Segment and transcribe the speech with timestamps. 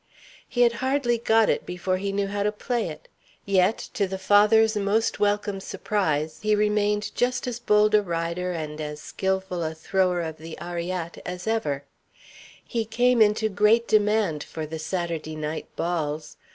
[0.49, 3.07] He had hardly got it before he knew how to play it.
[3.45, 8.81] Yet, to the father's most welcome surprise, he remained just as bold a rider and
[8.81, 11.83] as skilful a thrower of the arriatte as ever.
[12.63, 16.35] He came into great demand for the Saturday night balls.